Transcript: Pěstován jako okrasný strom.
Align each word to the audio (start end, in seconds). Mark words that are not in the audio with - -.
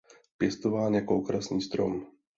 Pěstován 0.37 0.93
jako 0.93 1.17
okrasný 1.17 1.61
strom. 1.61 2.05